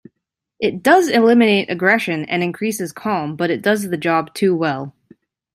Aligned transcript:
It 0.59 0.81
does 0.81 1.09
eliminate 1.09 1.69
aggression, 1.69 2.25
and 2.25 2.41
increases 2.41 2.91
calm, 2.91 3.35
but 3.35 3.51
it 3.51 3.61
does 3.61 3.87
the 3.89 3.97
job 3.97 4.33
too 4.33 4.55
well. 4.55 4.95